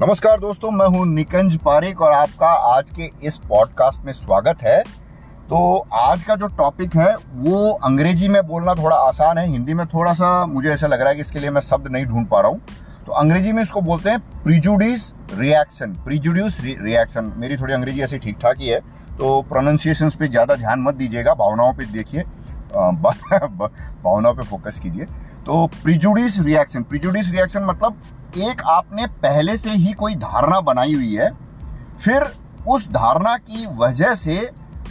नमस्कार 0.00 0.40
दोस्तों, 0.40 0.70
मैं 0.70 0.86
हूँ 0.88 1.04
निकंज 1.06 1.56
पारिक 1.56 2.00
और 2.02 2.12
आपका 2.12 2.46
आज 2.70 2.90
के 2.90 3.04
इस 3.26 3.36
पॉडकास्ट 3.48 4.04
में 4.04 4.12
स्वागत 4.12 4.62
है। 4.62 4.78
तो 5.50 5.58
आज 5.94 6.24
का 6.24 6.34
जो 6.36 6.46
टॉपिक 6.56 6.96
है, 6.96 7.14
वो 7.16 7.70
अंग्रेज़ी 7.84 8.28
में 8.28 8.40
बोलना 8.46 8.74
थोड़ा 8.74 8.96
आसान 8.96 9.38
है, 9.38 9.46
हिंदी 9.46 9.74
में 9.74 9.86
थोड़ा 9.86 10.12
सा 10.12 10.44
मुझे 10.46 10.70
ऐसा 10.70 10.86
लग 10.86 11.00
रहा 11.00 11.08
है 11.08 11.14
कि 11.14 11.20
इसके 11.20 11.40
लिए 11.40 11.50
मैं 11.50 11.60
शब्द 11.60 11.88
नहीं 11.88 12.06
ढूंढ 12.06 12.26
पा 12.26 12.40
रहा 12.40 12.50
हूँ। 12.50 12.60
तो 13.06 13.12
अंग्रेज़ी 13.14 13.52
में 13.52 13.62
इसको 13.62 13.80
बोलते 13.80 14.10
हैं 14.10 14.18
प्रिजुडिस 14.42 15.12
रिएक्शन 15.32 15.94
प्रिजुडिस 16.04 16.60
रिएक्शन 16.60 17.32
मेरी 17.36 17.56
थोड़ी 17.56 17.74
अंग्रेज़ी 17.74 18.02
ऐसी 18.02 18.18
ठीक 18.18 18.38
ठाक 18.42 18.60
ही 18.60 18.68
है 18.68 18.80
तो 19.18 19.40
प्रोनाउंसिएशन 19.48 20.10
पे 20.10 20.28
ज़्यादा 20.28 20.54
ध्यान 20.56 20.82
मत 20.82 20.94
दीजिएगा, 20.94 21.34
भावनाओं 21.34 21.72
पे 21.72 21.86
देखिए 21.86 22.22
भावनाओं 22.74 24.34
पे 24.34 24.42
फोकस 24.42 24.78
कीजिए। 24.80 25.06
तो 25.46 25.66
प्रिजुडिस 25.82 26.38
रिएक्शन 26.40 26.82
प्रिजुडिस 26.82 27.30
रिएक्शन 27.30 27.64
मतलब 27.64 28.00
एक 28.38 28.62
आपने 28.62 29.06
पहले 29.22 29.56
से 29.56 29.70
ही 29.70 29.92
कोई 29.92 30.14
धारणा 30.14 30.60
बनाई 30.60 30.94
हुई 30.94 31.14
है, 31.14 31.30
फिर 32.00 32.26
उस 32.68 32.88
धारणा 32.88 33.36
की 33.36 33.66
वजह 33.76 34.14
से 34.14 34.38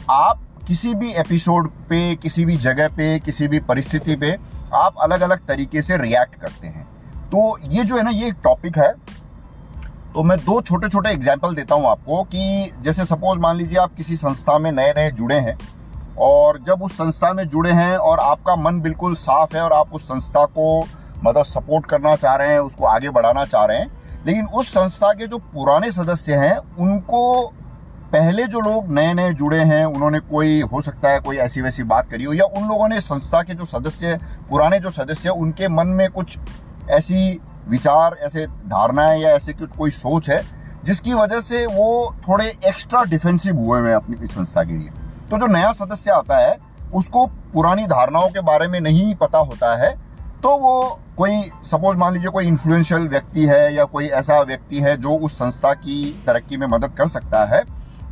आप 0.09 0.45
किसी 0.67 0.93
भी 0.93 1.11
एपिसोड 1.13 1.67
पे, 1.89 2.15
किसी 2.15 2.45
भी 2.45 2.57
जगह 2.57 2.87
पे, 2.87 3.19
किसी 3.19 3.47
भी 3.47 3.59
परिस्थिति 3.59 4.15
पे 4.15 4.31
आप 4.73 4.95
अलग 5.01 5.21
अलग 5.21 5.45
तरीके 5.47 5.81
से 5.81 5.97
रिएक्ट 5.97 6.35
करते 6.35 6.67
हैं। 6.67 6.85
तो 7.25 7.57
ये 7.67 7.83
जो 7.83 7.97
है 7.97 8.03
ना, 8.03 8.09
ये 8.09 8.31
टॉपिक 8.43 8.77
है। 8.77 8.91
तो 10.13 10.23
मैं 10.23 10.37
दो 10.39 10.59
छोटे 10.61 10.89
छोटे 10.89 11.09
एग्ज़ाम्पल 11.09 11.55
देता 11.55 11.75
हूँ 11.75 11.87
आपको 11.87 12.23
कि 12.23 12.71
जैसे 12.81 13.05
सपोज़ 13.05 13.39
मान 13.39 13.57
लीजिए 13.57 13.77
आप 13.79 13.95
किसी 13.95 14.15
संस्था 14.15 14.57
में 14.59 14.71
नए 14.71 14.93
नए 14.93 15.11
जुड़े 15.11 15.39
हैं 15.39 15.57
और 16.19 16.59
जब 16.61 16.83
उस 16.83 16.93
संस्था 16.93 17.33
में 17.33 17.49
जुड़े 17.49 17.71
हैं 17.71 17.97
और 17.97 18.19
आपका 18.19 18.55
मन 18.55 18.81
बिल्कुल 18.81 19.15
साफ़ 19.15 19.55
है 19.55 19.63
और 19.63 19.73
आप 19.73 19.93
उस 19.93 20.03
संस्था 20.03 20.45
को 20.45 20.87
मतलब 21.23 21.45
सपोर्ट 21.45 21.85
करना 21.85 22.15
चाह 22.15 22.35
रहे 22.35 22.49
हैं, 22.49 22.59
उसको 22.59 22.85
आगे 22.85 23.09
बढ़ाना 23.09 23.45
चाह 23.45 23.65
रहे 23.65 23.77
हैं, 23.77 23.91
लेकिन 24.25 24.45
उस 24.45 24.69
संस्था 24.69 25.13
के 25.13 25.27
जो 25.27 25.37
पुराने 25.37 25.91
सदस्य 25.91 26.35
हैं, 26.35 26.57
उनको 26.57 27.53
पहले 28.11 28.43
जो 28.43 28.59
लोग 28.59 28.91
नए 28.91 29.13
नए 29.13 29.33
जुड़े 29.33 29.59
हैं, 29.59 29.85
उन्होंने 29.85 30.19
कोई, 30.19 30.61
हो 30.61 30.81
सकता 30.81 31.09
है 31.09 31.19
कोई 31.19 31.37
ऐसी 31.37 31.61
वैसी 31.61 31.83
बात 31.83 32.09
करी 32.09 32.23
हो, 32.23 32.33
या 32.33 32.45
उन 32.45 32.67
लोगों 32.67 32.87
ने 32.87 33.01
संस्था 33.01 33.41
के 33.41 33.53
जो 33.53 33.65
सदस्य, 33.65 34.19
पुराने 34.49 34.79
जो 34.79 34.89
सदस्य, 34.89 35.29
उनके 35.29 35.67
मन 35.67 35.87
में 35.87 36.09
कुछ 36.09 36.37
ऐसी 36.89 37.41
विचार, 37.67 38.17
ऐसे 38.21 38.47
धारणाएँ 38.47 39.21
या 39.21 39.29
ऐसे 39.29 39.53
कुछ, 39.53 39.69
कोई 39.69 39.91
सोच 39.91 40.29
है, 40.29 40.43
जिसकी 40.83 41.13
वजह 41.13 41.39
से 41.39 41.65
वो 41.65 42.15
थोड़े 42.29 42.53
एक्स्ट्रा 42.67 43.03
डिफेंसिव 43.03 43.57
हुए 43.57 43.89
हैं 43.89 43.95
अपनी 43.95 44.27
संस्था 44.27 44.63
के 44.63 44.73
लिए। 44.73 44.89
तो 45.31 45.37
जो 45.37 45.47
नया 45.47 45.71
सदस्य 45.73 46.11
आता 46.11 46.37
है, 46.37 46.57
उसको 46.93 47.25
पुरानी 47.53 47.85
धारणाओं 47.87 48.29
के 48.29 48.41
बारे 48.43 48.67
में 48.67 48.79
नहीं 48.81 49.13
पता 49.15 49.39
होता 49.39 49.75
है 49.75 49.93
तो 50.43 50.49
वो 50.57 50.99
कोई 51.17 51.41
सपोज़ 51.65 51.97
मान 51.97 52.13
लीजिए 52.13 52.29
कोई 52.29 52.45
इन्फ्लुएंशियल 52.47 53.07
व्यक्ति 53.09 53.45
है 53.45 53.73
या 53.73 53.83
कोई 53.85 54.07
ऐसा 54.09 54.39
व्यक्ति 54.41 54.79
है 54.81 54.95
जो 54.97 55.17
उस 55.17 55.33
संस्था 55.33 55.73
की 55.73 56.23
तरक्की 56.27 56.57
में 56.57 56.65
मदद 56.67 56.93
कर 56.97 57.07
सकता 57.07 57.43
है, 57.45 57.61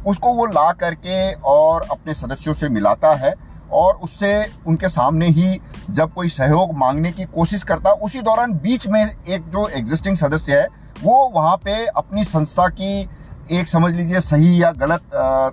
उसको 0.07 0.33
वो 0.33 0.45
ला 0.45 0.71
करके 0.73 1.33
और 1.33 1.87
अपने 1.91 2.13
सदस्यों 2.13 2.53
से 2.53 2.69
मिलाता 2.69 3.13
है 3.15 3.33
और 3.71 3.93
उससे 3.95 4.33
उनके 4.67 4.89
सामने 4.89 5.27
ही 5.29 5.59
जब 5.89 6.13
कोई 6.13 6.29
सहयोग 6.29 6.73
मांगने 6.77 7.11
की 7.11 7.23
कोशिश 7.25 7.63
करता, 7.63 7.91
उसी 7.91 8.21
दौरान 8.21 8.53
बीच 8.55 8.87
में 8.87 9.03
एक 9.03 9.49
जो 9.49 9.67
एग्जिस्टिंग 9.69 10.15
सदस्य 10.17 10.59
है, 10.59 10.67
वो 11.03 11.31
वहाँ 11.35 11.55
पे 11.57 11.85
अपनी 11.87 12.23
संस्था 12.23 12.67
की 12.71 13.07
एक 13.51 13.67
समझ 13.67 13.93
लीजिए 13.95 14.19
सही 14.19 14.61
या 14.63 14.71
गलत 14.71 15.01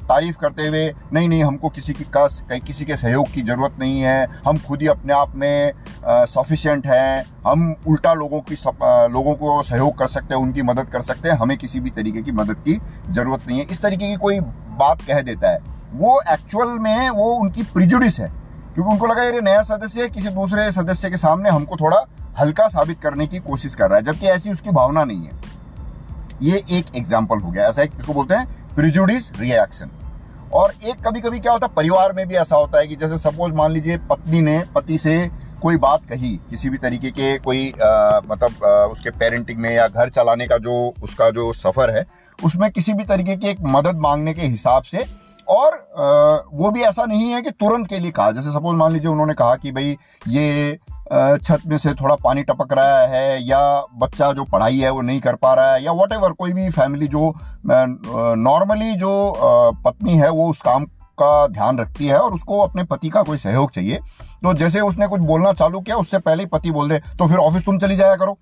तारीफ़ 0.02 0.36
करते 0.38 0.66
हुए 0.66 0.94
नहीं 1.12 1.28
नहीं 1.28 1.44
हमको 1.44 1.68
किसी 1.68 1.92
की 1.92 2.04
का 2.04 2.26
किसी 2.58 2.84
के 2.84 2.96
सहयोग 2.96 3.30
की 3.30 3.42
ज़रूरत 3.42 3.76
नहीं 3.78 4.00
है। 4.00 4.26
हम 4.46 4.58
खुद 4.58 4.82
ही 4.82 4.88
अपने 4.88 5.12
आप 5.12 5.34
में 5.36 5.72
सफिशेंट 6.06 6.86
हैं। 6.86 7.24
हम 7.46 7.74
उल्टा 7.88 8.14
लोगों 8.14 8.40
की 8.40 8.56
सप, 8.56 9.08
लोगों 9.12 9.34
को 9.34 9.62
सहयोग 9.62 9.98
कर 9.98 10.06
सकते 10.06 10.34
हैं 10.34 10.42
उनकी 10.42 10.62
मदद 10.62 10.88
कर 10.88 11.00
सकते 11.00 11.28
हैं। 11.28 11.36
हमें 11.36 11.56
किसी 11.58 11.80
भी 11.80 11.90
तरीके 11.90 12.22
की 12.22 12.32
मदद 12.32 12.62
की 12.68 12.80
ज़रूरत 13.10 13.46
नहीं 13.46 13.58
है। 13.58 13.66
इस 13.70 13.82
तरीके 13.82 14.08
की 14.08 14.16
कोई 14.16 14.40
बात 14.80 15.02
कह 15.02 15.20
देता 15.20 15.50
है। 15.50 15.58
वो 15.92 16.20
एक्चुअल 16.30 16.78
में 16.78 17.10
वो 17.10 17.32
उनकी 17.32 17.62
प्रिजुडिस 17.62 18.20
है। 18.20 18.28
क्योंकि 18.74 18.90
उनको 18.92 19.06
लगा 19.06 19.22
ये 19.22 19.40
नया 19.40 19.62
सदस्य 19.62 20.08
किसी 20.08 20.28
दूसरे 20.28 20.70
सदस्य 20.72 21.10
के 21.10 21.16
सामने 21.16 21.50
हमको 21.50 21.76
थोड़ा 21.76 22.04
हल्का 22.38 22.68
साबित 22.68 23.00
करने 23.00 23.26
की 23.26 23.38
कोशिश 23.38 23.74
कर 23.74 23.88
रहा 23.88 23.98
है। 23.98 24.04
जबकि 24.04 24.26
ऐसी 24.26 24.50
उसकी 24.50 24.70
भावना 24.70 25.04
नहीं 25.04 25.24
है। 25.24 25.39
ये 26.42 26.62
एक 26.70 26.94
एग्ज़ाम्पल 26.96 27.38
हो 27.38 27.50
गया। 27.50 27.68
ऐसा 27.68 27.82
एक 27.82 27.92
इसको 27.98 28.14
बोलते 28.14 28.34
हैं 28.34 28.74
प्रिजुडिस 28.74 29.30
रिएक्शन 29.40 29.90
और 30.52 30.72
एक 30.84 31.06
कभी 31.06 31.20
कभी 31.20 31.40
क्या 31.40 31.52
होता 31.52 31.66
है 31.66 31.74
परिवार 31.74 32.12
में 32.12 32.26
भी 32.28 32.34
ऐसा 32.36 32.56
होता 32.56 32.78
है 32.78 32.86
कि 32.86 32.96
जैसे 32.96 33.18
सपोज़ 33.18 33.52
मान 33.54 33.72
लीजिए 33.72 33.98
पत्नी 34.10 34.40
ने 34.40 34.62
पति 34.74 34.98
से 34.98 35.14
कोई 35.62 35.76
बात 35.76 36.04
कही 36.04 36.28
किसी 36.50 36.70
भी 36.70 36.78
तरीके 36.78 37.10
के 37.10 37.36
कोई 37.38 37.70
आ, 37.70 38.20
मतलब 38.26 38.64
आ, 38.64 38.68
उसके 38.86 39.10
पेरेंटिंग 39.10 39.58
में 39.58 39.70
या 39.70 39.86
घर 39.88 40.08
चलाने 40.08 40.46
का 40.46 40.58
जो 40.58 40.92
उसका 41.02 41.30
जो 41.30 41.52
सफ़र 41.52 41.96
है 41.96 42.04
उसमें 42.38 42.70
किसी 42.70 42.92
भी 42.94 43.04
तरीके 43.04 43.36
की 43.36 43.48
एक 43.48 43.58
मदद 43.68 43.98
मांगने 43.98 44.34
के 44.34 44.46
हिसाब 44.46 44.82
से 44.82 45.04
और 45.48 45.74
आ, 45.74 46.48
वो 46.52 46.70
भी 46.70 46.82
ऐसा 46.82 47.04
नहीं 47.04 47.30
है 47.30 47.42
कि 47.42 47.50
तुरंत 47.50 47.88
के 47.88 47.98
लिए 47.98 48.10
कहा। 48.10 48.30
जैसे 48.32 48.50
सपोज़ 48.50 48.76
मान 48.76 48.92
लीजिए 48.92 49.10
उन्होंने 49.10 49.34
कहा 49.34 49.54
कि 49.56 49.72
भाई 49.72 49.96
ये 50.28 50.78
छत 51.10 51.62
में 51.66 51.76
से 51.78 51.92
थोड़ा 51.94 52.14
पानी 52.14 52.42
टपक 52.42 52.72
रहा 52.72 53.00
है, 53.06 53.42
या 53.42 53.58
बच्चा 53.98 54.32
जो 54.32 54.44
पढ़ाई 54.44 54.78
है 54.78 54.90
वो 54.90 55.00
नहीं 55.00 55.20
कर 55.20 55.34
पा 55.36 55.52
रहा 55.54 55.72
है, 55.72 55.82
या 55.84 55.92
वट 55.92 56.36
कोई 56.38 56.52
भी 56.52 56.68
फैमिली 56.70 57.06
जो 57.08 57.32
नॉर्मली 57.66 58.94
जो 58.96 59.12
पत्नी 59.84 60.14
है 60.14 60.30
वो 60.30 60.48
उस 60.50 60.60
काम 60.60 60.84
का 61.18 61.46
ध्यान 61.48 61.78
रखती 61.78 62.06
है 62.06 62.18
और 62.18 62.32
उसको 62.32 62.60
अपने 62.60 62.84
पति 62.84 63.08
का 63.08 63.22
कोई 63.22 63.38
सहयोग 63.38 63.70
चाहिए। 63.70 63.98
तो 64.42 64.52
जैसे 64.54 64.80
उसने 64.82 65.06
कुछ 65.06 65.20
बोलना 65.22 65.52
चालू 65.54 65.80
किया, 65.80 65.96
उससे 65.96 66.18
पहले 66.20 66.42
ही 66.42 66.48
पति 66.48 66.70
बोल 66.70 66.88
दे 66.88 66.98
तो 67.18 67.26
फिर 67.28 67.38
ऑफ़िस 67.38 67.64
तुम 67.64 67.78
चली 67.78 67.96
जाया 67.96 68.16
करो। 68.16 68.36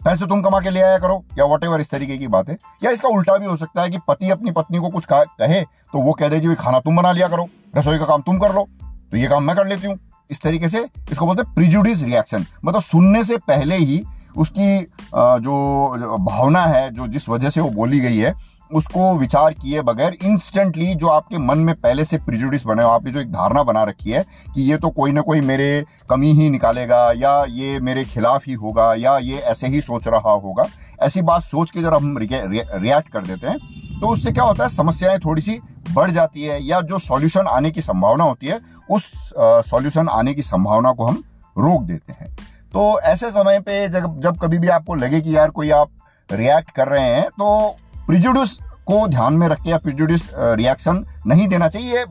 पैसे 0.00 0.26
तुम 0.26 0.42
कमा 0.42 0.60
के 0.60 0.70
ले 0.70 0.80
आया 0.82 0.98
करो, 0.98 1.22
या 1.38 1.44
वट 1.44 1.80
इस 1.80 1.90
तरीके 1.90 2.18
की 2.18 2.26
बात 2.28 2.48
है। 2.48 2.56
या 2.84 2.90
इसका 2.90 3.08
उल्टा 3.08 3.36
भी 3.36 3.46
हो 3.46 3.56
सकता 3.56 3.82
है 3.82 3.90
कि 3.90 3.98
पति 4.08 4.30
अपनी 4.30 4.50
पत्नी 4.52 4.78
को 4.78 4.88
कुछ 4.90 5.06
कहे 5.10 5.60
तो 5.62 6.00
वो 6.00 6.12
कह 6.12 6.28
दे 6.28 6.40
जी 6.40 6.54
खाना 6.56 6.80
तुम 6.80 6.96
बना 6.96 7.12
लिया 7.12 7.28
करो, 7.28 7.48
रसोई 7.76 7.98
का 7.98 8.04
काम 8.04 8.22
तुम 8.22 8.38
कर 8.38 8.54
लो 8.54 8.66
तो 9.10 9.16
ये 9.16 9.28
काम 9.28 9.42
मैं 9.42 9.56
कर 9.56 9.66
लेती 9.66 9.86
हूँ। 9.86 9.98
इस 10.30 10.40
तरीके 10.42 10.68
से 10.68 10.84
इसको 11.12 11.26
बोलते 11.26 11.42
हैं 11.42 11.54
प्रिजुडिस 11.54 12.02
रिएक्शन 12.02 12.46
मतलब 12.64 12.80
सुनने 12.82 13.22
से 13.24 13.36
पहले 13.38 13.76
ही 13.76 14.02
उसकी 14.36 14.78
जो 15.14 16.16
भावना 16.20 16.64
है, 16.64 16.90
जो 16.90 17.06
जिस 17.06 17.28
वजह 17.28 17.50
से 17.50 17.60
वो 17.60 17.70
बोली 17.70 18.00
गई 18.00 18.16
है, 18.16 18.34
उसको 18.70 19.12
विचार 19.18 19.52
किए 19.52 19.82
बगैर 19.82 20.16
इंस्टेंटली 20.24 20.94
जो 20.94 21.06
आपके 21.08 21.38
मन 21.38 21.58
में 21.58 21.74
पहले 21.74 22.04
से 22.04 22.18
प्रिजुडिस 22.18 22.66
बने 22.66 22.82
हो, 22.82 22.88
आपने 22.88 23.10
जो 23.12 23.20
एक 23.20 23.30
धारणा 23.32 23.62
बना 23.62 23.84
रखी 23.84 24.10
है 24.10 24.24
कि 24.54 24.62
ये 24.62 24.76
तो 24.76 24.90
कोई 24.90 25.12
ना 25.12 25.20
कोई 25.20 25.40
मेरे 25.42 25.84
कमी 26.10 26.32
ही 26.32 26.48
निकालेगा 26.50 27.10
या 27.12 27.42
ये 27.50 27.78
मेरे 27.80 28.04
खिलाफ 28.04 28.46
ही 28.46 28.52
होगा 28.54 28.92
या 28.94 29.16
ये 29.18 29.38
ऐसे 29.38 29.66
ही 29.66 29.80
सोच 29.80 30.08
रहा 30.08 30.30
होगा, 30.32 30.66
ऐसी 31.02 31.22
बात 31.22 31.42
सोच 31.42 31.70
के 31.70 31.82
जरा 31.82 31.96
हम 31.96 32.16
रिएक्ट 32.18 33.08
कर 33.08 33.26
देते 33.26 33.46
हैं। 33.46 33.58
तो 34.00 34.06
उससे 34.06 34.30
क्या 34.32 34.44
होता 34.44 34.64
है, 34.64 34.70
समस्याएँ 34.70 35.18
थोड़ी 35.18 35.42
सी 35.42 35.58
बढ़ 35.90 36.10
जाती 36.10 36.42
है, 36.42 36.62
या 36.62 36.80
जो 36.82 36.98
सॉल्यूशन 36.98 37.46
आने 37.48 37.70
की 37.70 37.82
संभावना 37.82 38.24
होती 38.24 38.46
है, 38.46 38.60
उस 38.90 39.32
सॉल्यूशन 39.66 40.08
आने 40.08 40.34
की 40.34 40.42
संभावना 40.42 40.92
को 40.92 41.06
हम 41.06 41.22
रोक 41.56 41.82
देते 41.82 42.12
हैं। 42.12 42.34
तो 42.74 42.98
ऐसे 43.00 43.30
समय 43.30 43.60
पे 43.60 43.88
जब 43.88 44.20
जब 44.22 44.38
कभी 44.38 44.58
भी 44.58 44.68
आपको 44.68 44.94
लगे 44.94 45.20
कि 45.20 45.36
यार 45.36 45.50
कोई 45.50 45.70
आप 45.70 45.90
रिएक्ट 46.28 46.70
कर 46.70 46.88
रहे 46.88 47.04
हैं 47.04 47.28
तो 47.30 47.76
प्रिजुडिस 48.06 48.52
को 48.86 49.06
ध्यान 49.08 49.34
में 49.34 49.46
रख 49.48 49.62
के 49.62 49.70
या 49.70 49.78
प्रिजुडिस 49.78 50.28
रिएक्शन 50.34 51.04
नहीं 51.26 51.46
देना 51.48 51.68
चाहिए। 51.68 52.04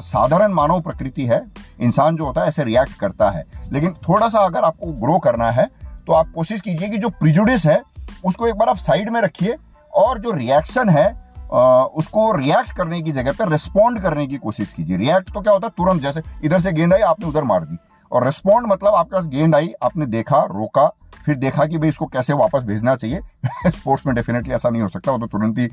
साधारण 0.00 0.52
मानव 0.52 0.80
प्रकृति 0.80 1.26
है, 1.26 1.42
इंसान 1.80 2.16
जो 2.16 2.26
होता 2.26 2.40
है 2.40 2.48
ऐसे 2.48 2.64
रिएक्ट 2.64 2.98
करता 2.98 3.30
है। 3.30 3.44
लेकिन 3.72 3.94
थोड़ा 4.08 4.28
सा 4.28 4.38
अगर 4.40 4.64
आपको 4.64 4.92
ग्रो 5.00 5.18
करना 5.18 5.50
है 5.50 5.68
तो 6.06 6.12
आप 6.12 6.30
कोशिश 6.34 6.60
कीजिए 6.60 6.88
कि 6.88 6.98
जो 6.98 7.08
प्रिजुडिस 7.10 7.66
है, 7.66 7.80
उसको 8.24 8.46
एक 8.46 8.54
बार 8.54 8.68
आप 8.68 8.76
साइड 8.78 9.10
में 9.10 9.20
रखिए, 9.20 9.56
और 9.92 10.18
जो 10.18 10.30
रिएक्शन 10.32 10.88
है 10.88 11.08
उसको 11.50 12.30
रिएक्ट 12.32 12.72
करने 12.72 13.00
की 13.02 13.12
जगह 13.12 13.32
पे 13.32 13.50
रिस्पॉन्ड 13.50 14.00
करने 14.02 14.26
की 14.26 14.36
कोशिश 14.38 14.72
कीजिए। 14.72 14.96
रिएक्ट 14.96 15.32
तो 15.34 15.40
क्या 15.40 15.52
होता 15.52 15.66
है? 15.66 15.72
तुरंत 15.76 16.02
जैसे 16.02 16.22
इधर 16.44 16.60
से 16.60 16.72
गेंद 16.72 16.94
आई, 16.94 17.00
आपने 17.02 17.26
उधर 17.26 17.44
मार 17.44 17.64
दी। 17.64 17.78
और 18.12 18.24
रिस्पॉन्ड 18.24 18.66
मतलब 18.66 18.94
आपके 18.94 19.16
पास 19.16 19.26
गेंद 19.28 19.54
आई, 19.54 19.72
आपने 19.82 20.06
देखा, 20.08 20.42
रोका, 20.44 20.86
फिर 21.24 21.36
देखा 21.36 21.66
कि 21.66 21.78
भाई 21.78 21.88
इसको 21.88 22.06
कैसे 22.08 22.32
वापस 22.34 22.62
भेजना 22.64 22.94
चाहिए। 22.94 23.20
स्पोर्ट्स 23.68 24.06
में 24.06 24.14
डेफिनेटली 24.14 24.54
ऐसा 24.54 24.68
नहीं 24.68 24.82
हो 24.82 24.88
सकता, 24.88 25.12
वो 25.12 25.18
तो 25.18 25.26
तुरंत 25.28 25.58
ही 25.58 25.68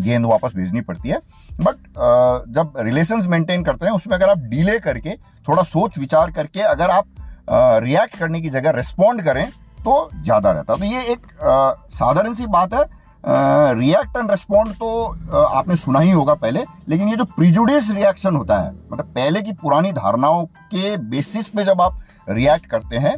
गेंद 0.00 0.26
वापस 0.26 0.52
भेजनी 0.56 0.80
पड़ती 0.82 1.08
है। 1.08 1.18
बट 1.60 1.76
जब 2.50 2.72
रिलेशन 2.78 3.22
मेंटेन 3.28 3.62
करते 3.64 3.86
हैं, 3.86 3.92
उसमें 3.92 4.16
अगर 4.16 4.30
आप 4.30 4.38
डीले 4.40 4.78
करके, 4.80 5.16
थोड़ा 5.48 5.62
सोच 5.64 5.98
विचार 5.98 6.30
करके 6.30 6.60
अगर 6.62 6.90
आप 6.90 7.06
रिएक्ट 7.82 8.18
करने 8.18 8.40
की 8.40 8.50
जगह 8.50 8.70
रिस्पॉन्ड 8.72 9.22
करें 9.22 9.48
तो 9.78 10.08
ज़्यादा 10.14 10.50
रहता 10.52 10.74
तो 10.74 10.84
ये 10.84 11.02
एक 11.04 11.26
साधारण 11.90 12.32
सी 12.32 12.46
बात 12.48 12.74
है। 12.74 12.84
रिएक्ट 13.26 14.16
एंड 14.16 14.30
रेस्पॉन्ड 14.30 14.74
तो 14.74 15.44
आपने 15.44 15.76
सुना 15.76 16.00
ही 16.00 16.10
होगा 16.10 16.34
पहले, 16.34 16.64
लेकिन 16.88 17.08
ये 17.08 17.16
जो 17.16 17.24
प्रिजुडिस 17.26 17.90
रिएक्शन 17.90 18.36
होता 18.36 18.58
है 18.58 18.70
मतलब 18.92 19.06
पहले 19.06 19.42
की 19.42 19.52
पुरानी 19.52 19.92
धारणाओं 19.92 20.44
के 20.44 20.96
बेसिस 20.96 21.48
पे 21.48 21.64
जब 21.64 21.80
आप 21.82 22.00
रिएक्ट 22.28 22.66
करते 22.66 22.96
हैं, 22.96 23.14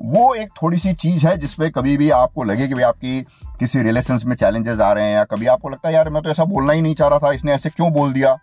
वो 0.00 0.34
एक 0.34 0.48
थोड़ी 0.62 0.78
सी 0.78 0.92
चीज़ 0.94 1.26
है 1.26 1.36
जिसपे 1.36 1.68
कभी 1.70 1.96
भी 1.96 2.10
आपको 2.10 2.42
लगे 2.42 2.66
कि 2.68 2.74
भाई 2.74 2.84
आपकी 2.84 3.20
किसी 3.60 3.82
रिलेशन 3.82 4.18
में 4.26 4.36
चैलेंजेस 4.36 4.80
आ 4.80 4.92
रहे 4.92 5.04
हैं, 5.04 5.14
या 5.14 5.24
कभी 5.24 5.46
आपको 5.46 5.68
लगता 5.68 5.88
है, 5.88 5.94
यार, 5.94 6.10
मैं 6.10 6.22
तो 6.22 6.30
ऐसा 6.30 6.44
बोलना 6.44 6.72
ही 6.72 6.80
नहीं 6.80 6.94
चाह 6.94 7.08
रहा 7.08 7.18
था, 7.18 7.32
इसने 7.32 7.52
ऐसे 7.52 7.70
क्यों 7.70 7.92
बोल 7.92 8.12
दिया? 8.12 8.36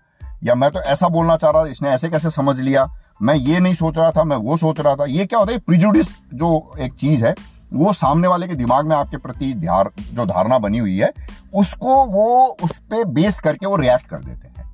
या, 0.44 0.56
मैं 0.56 0.72
तो 0.72 0.82
ऐसा 0.82 1.08
बोलना 1.08 1.36
चाह 1.36 1.52
रहा 1.52 1.64
था, 1.64 1.70
इसने 1.70 1.90
ऐसे 1.90 2.10
कैसे 2.10 2.30
समझ 2.30 2.60
लिया? 2.60 2.88
मैं 3.22 3.36
ये 3.36 3.60
नहीं 3.60 3.74
सोच 3.74 3.98
रहा 3.98 4.12
था, 4.12 4.24
मैं 4.24 4.38
वो 4.38 4.58
सोच 4.58 4.80
रहा 4.80 4.96
था। 4.96 5.06
ये 5.06 5.26
क्या 5.26 5.40
होता 5.40 5.54
है 5.54 5.60
प्रिजुडिस 5.60 6.10
जो 6.34 6.72
एक 6.80 6.94
चीज़ 6.94 7.26
है 7.26 7.34
वो 7.74 7.94
सामने 7.94 8.28
वाले 8.28 8.48
के 8.48 8.56
दिमाग 8.56 8.88
में 8.88 8.96
आपके 8.96 9.18
प्रति 9.18 9.54
जो 9.54 10.26
धारणा 10.26 10.60
बनी 10.60 10.78
हुई 10.78 10.98
है, 10.98 11.14
उसको 11.54 12.06
वो 12.06 12.58
उस 12.64 12.78
पर 12.78 13.06
बेस 13.06 13.40
करके 13.40 13.66
वो 13.66 13.76
रिएक्ट 13.76 14.08
कर 14.08 14.18
देते 14.18 14.48
हैं। 14.48 14.69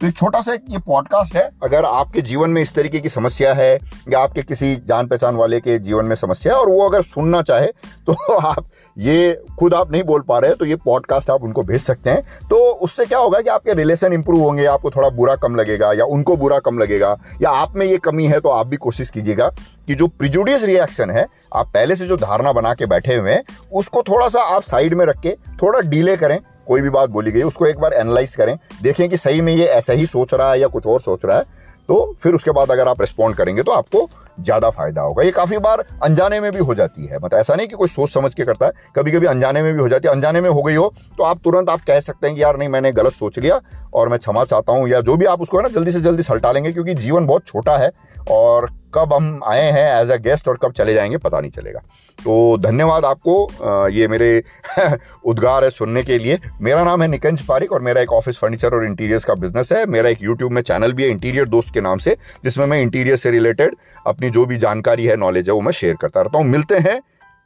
तो 0.00 0.06
एक 0.06 0.16
छोटा 0.16 0.40
सा 0.40 0.52
ये 0.52 0.78
पॉडकास्ट 0.78 1.34
है। 1.36 1.42
अगर 1.62 1.84
आपके 1.84 2.20
जीवन 2.20 2.50
में 2.50 2.60
इस 2.62 2.72
तरीके 2.74 3.00
की 3.00 3.08
समस्या 3.08 3.52
है 3.54 3.74
या 4.08 4.18
आपके 4.18 4.42
किसी 4.42 4.74
जान 4.88 5.06
पहचान 5.06 5.36
वाले 5.36 5.60
के 5.60 5.78
जीवन 5.78 6.04
में 6.04 6.14
समस्या 6.16 6.52
है 6.52 6.58
और 6.60 6.68
वो 6.68 6.88
अगर 6.88 7.02
सुनना 7.02 7.42
चाहे 7.42 7.66
तो 8.06 8.12
आप 8.38 8.68
ये 8.96 9.42
खुद 9.58 9.74
आप 9.74 9.90
नहीं 9.92 10.02
बोल 10.02 10.20
पा 10.20 10.38
रहे 10.38 10.54
तो 10.54 10.64
ये 10.64 10.76
पॉडकास्ट 10.76 11.30
आप 11.30 11.42
उनको 11.42 11.62
भेज 11.62 11.80
सकते 11.80 12.10
हैं। 12.10 12.22
तो 12.50 12.56
उससे 12.56 13.06
क्या 13.06 13.18
होगा 13.18 13.40
कि 13.40 13.48
आपके 13.48 13.74
रिलेशन 13.74 14.12
इंप्रूव 14.12 14.42
होंगे, 14.42 14.64
आपको 14.64 14.90
थोड़ा 14.90 15.08
बुरा 15.10 15.36
कम 15.36 15.56
लगेगा 15.56 15.92
या 15.92 16.04
उनको 16.06 16.36
बुरा 16.36 16.58
कम 16.58 16.78
लगेगा 16.78 17.16
या 17.42 17.50
आप 17.50 17.76
में 17.76 17.86
ये 17.86 17.98
कमी 17.98 18.26
है 18.26 18.40
तो 18.40 18.48
आप 18.48 18.66
भी 18.66 18.76
कोशिश 18.76 19.10
कीजिएगा 19.10 19.48
कि 19.86 19.94
जो 19.94 20.06
प्रिजुडियस 20.08 20.62
रिएक्शन 20.62 21.10
है, 21.10 21.26
आप 21.54 21.70
पहले 21.74 21.96
से 21.96 22.06
जो 22.06 22.16
धारणा 22.16 22.52
बना 22.52 22.74
के 22.74 22.86
बैठे 22.86 23.16
हुए 23.16 23.32
हैं, 23.32 23.42
उसको 23.72 24.02
थोड़ा 24.02 24.28
सा 24.28 24.42
आप 24.54 24.62
साइड 24.62 24.94
में 24.94 25.04
रख 25.06 25.20
के 25.20 25.36
थोड़ा 25.62 25.80
डीले 25.80 26.16
करें। 26.16 26.38
कोई 26.70 26.80
भी 26.80 26.90
बात 26.90 27.10
बोली 27.10 27.32
गई 27.32 27.42
उसको 27.42 27.66
एक 27.66 27.78
बार 27.80 27.92
एनालाइज 27.94 28.34
करें, 28.36 28.56
देखें 28.82 29.08
कि 29.08 29.16
सही 29.18 29.40
में 29.40 29.54
ये 29.54 29.64
ऐसा 29.66 29.92
ही 29.92 30.06
सोच 30.08 30.34
रहा 30.34 30.50
है 30.52 30.60
या 30.60 30.68
कुछ 30.68 30.86
और 30.86 31.00
सोच 31.00 31.24
रहा 31.24 31.38
है 31.38 31.58
तो 31.88 32.14
फिर 32.22 32.34
उसके 32.34 32.50
बाद 32.52 32.70
अगर 32.70 32.88
आप 32.88 33.00
रिस्पॉन्ड 33.00 33.36
करेंगे 33.36 33.62
तो 33.62 33.72
आपको 33.72 34.08
ज़्यादा 34.38 34.68
फ़ायदा 34.70 35.02
होगा। 35.02 35.22
ये 35.22 35.30
काफ़ी 35.30 35.58
बार 35.58 35.84
अनजाने 36.02 36.38
में 36.40 36.50
भी 36.52 36.58
हो 36.60 36.74
जाती 36.74 37.06
है। 37.06 37.16
मतलब 37.16 37.38
ऐसा 37.38 37.54
नहीं 37.54 37.66
कि 37.68 37.76
कोई 37.76 37.88
सोच 37.88 38.10
समझ 38.10 38.32
के 38.34 38.44
करता 38.44 38.66
है 38.66 38.72
कभी 38.96 39.10
कभी 39.10 39.26
अनजाने 39.26 39.62
में 39.62 39.72
भी 39.74 39.80
हो 39.80 39.88
जाती 39.88 40.08
है। 40.08 40.14
अनजाने 40.14 40.40
में 40.40 40.48
हो 40.50 40.62
गई 40.62 40.74
हो 40.74 40.92
तो 41.18 41.24
आप 41.24 41.40
तुरंत 41.44 41.70
आप 41.70 41.80
कह 41.86 42.00
सकते 42.00 42.26
हैं 42.26 42.36
कि, 42.36 42.42
यार 42.42 42.56
नहीं, 42.56 42.68
मैंने 42.68 42.92
गलत 42.92 43.12
सोच 43.12 43.38
लिया। 43.38 43.60
और 43.94 44.08
मैं 44.08 44.18
क्षमा 44.18 44.44
चाहता 44.44 44.72
हूँ, 44.72 44.88
या 44.88 45.00
जो 45.00 45.16
भी 45.16 45.24
आप 45.24 45.40
उसको 45.40 45.56
है 45.56 45.62
ना, 45.62 45.68
जल्दी 45.68 45.90
से 45.90 46.00
जल्दी 46.00 46.22
सलटा 46.22 46.52
लेंगे, 46.52 46.72
क्योंकि 46.72 46.94
जीवन 46.94 47.26
बहुत 47.26 47.46
छोटा 47.46 47.76
है, 47.76 47.90
और 48.30 48.68
कब 48.94 49.12
हम 49.12 49.40
आए 49.46 49.70
हैं 49.70 50.02
एज 50.02 50.10
अ 50.10 50.16
गेस्ट 50.16 50.48
और 50.48 50.58
कब 50.62 50.72
चले 50.72 50.94
जाएँगे, 50.94 51.16
पता 51.16 51.40
नहीं 51.40 51.50
चलेगा। 51.50 51.80
तो 52.18 52.56
धन्यवाद 52.58 53.04
आपको 53.04 53.88
ये 53.88 54.08
मेरे 54.08 54.42
उद्गार 55.24 55.64
है 55.64 55.70
सुनने 55.70 56.02
के 56.02 56.18
लिए। 56.18 56.38
मेरा 56.60 56.82
नाम 56.84 57.02
है 57.02 57.08
निकंज 57.08 57.42
पारिक 57.42 57.72
और 57.72 57.80
मेरा 57.80 58.00
एक 58.00 58.12
ऑफ़िस 58.12 58.38
फर्नीचर 58.38 58.74
और 58.74 58.84
इंटीरियर्स 58.84 59.24
का 59.24 59.34
बिज़नेस 59.34 59.72
है। 59.72 59.84
मेरा 59.86 60.08
एक 60.08 60.22
यूट्यूब 60.22 60.52
में 60.52 60.62
चैनल 60.62 60.92
भी 60.92 61.02
है 61.02 61.10
इंटीरियर 61.10 61.48
दोस्त 61.48 61.74
के 61.74 61.80
नाम 61.80 61.98
से, 61.98 62.16
जिसमें 62.44 62.66
मैं 62.66 62.80
इंटीरियर 62.82 63.16
से 63.16 63.30
रिलेटेड 63.30 63.76
अपनी 64.06 64.30
जो 64.30 64.46
भी 64.46 64.56
जानकारी 64.56 65.06
है 65.06 65.16
नॉलेज 65.16 65.48
है, 65.48 65.54
वो 65.54 65.60
मैं 65.60 65.72
शेयर 65.72 65.94
करता 65.94 66.20
रहता 66.20 66.38
हूँ। 66.38 66.46
मिलते 66.46 66.78
हैं 66.78 67.00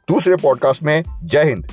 दूसरे 0.07 0.35
पॉडकास्ट 0.35 0.83
में। 0.83 1.03
जय 1.23 1.43
हिंद। 1.43 1.67